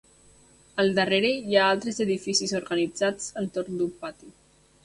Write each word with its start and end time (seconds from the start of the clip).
Al 0.83 0.89
darrere 0.99 1.29
hi 1.51 1.59
ha 1.59 1.67
altres 1.75 2.01
edificis 2.07 2.57
organitzats 2.63 3.31
entorn 3.43 3.81
d'un 3.83 3.93
pati. 4.05 4.35